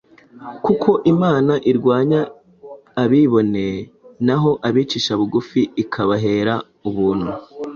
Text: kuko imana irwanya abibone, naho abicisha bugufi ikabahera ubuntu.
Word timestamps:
kuko 0.65 0.89
imana 1.11 1.53
irwanya 1.71 2.21
abibone, 3.03 3.65
naho 4.25 4.51
abicisha 4.67 5.13
bugufi 5.19 5.61
ikabahera 5.83 6.53
ubuntu. 6.89 7.31